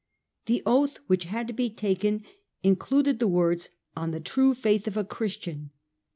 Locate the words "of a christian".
4.87-5.69